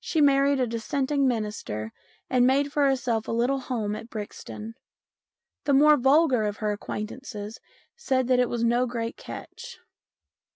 She 0.00 0.20
married 0.20 0.58
a 0.58 0.66
Dissenting 0.66 1.28
minister 1.28 1.92
and 2.28 2.44
made 2.44 2.72
for 2.72 2.88
herself 2.88 3.28
a 3.28 3.30
little 3.30 3.60
home 3.60 3.94
at 3.94 4.10
Brixton. 4.10 4.74
The 5.62 5.72
more 5.72 5.96
vulgar 5.96 6.42
of 6.42 6.56
her 6.56 6.72
acquaintances 6.72 7.60
said 7.94 8.26
that 8.26 8.40
it 8.40 8.48
was 8.48 8.64
no 8.64 8.84
great 8.86 9.16
catch. 9.16 9.78